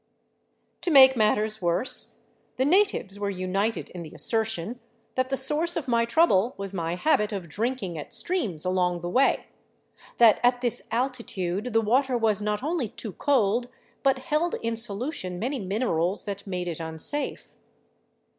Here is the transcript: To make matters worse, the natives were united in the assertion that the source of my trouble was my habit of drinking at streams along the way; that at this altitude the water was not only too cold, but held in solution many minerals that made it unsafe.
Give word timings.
To 0.81 0.89
make 0.89 1.15
matters 1.15 1.61
worse, 1.61 2.21
the 2.57 2.65
natives 2.65 3.19
were 3.19 3.29
united 3.29 3.89
in 3.89 4.01
the 4.01 4.15
assertion 4.15 4.79
that 5.13 5.29
the 5.29 5.37
source 5.37 5.77
of 5.77 5.87
my 5.87 6.05
trouble 6.05 6.55
was 6.57 6.73
my 6.73 6.95
habit 6.95 7.31
of 7.31 7.47
drinking 7.47 7.99
at 7.99 8.11
streams 8.11 8.65
along 8.65 9.01
the 9.01 9.09
way; 9.09 9.45
that 10.17 10.39
at 10.41 10.61
this 10.61 10.81
altitude 10.89 11.65
the 11.71 11.81
water 11.81 12.17
was 12.17 12.41
not 12.41 12.63
only 12.63 12.89
too 12.89 13.13
cold, 13.13 13.67
but 14.01 14.17
held 14.17 14.55
in 14.63 14.75
solution 14.75 15.37
many 15.37 15.59
minerals 15.59 16.25
that 16.25 16.47
made 16.47 16.67
it 16.67 16.79
unsafe. 16.79 17.49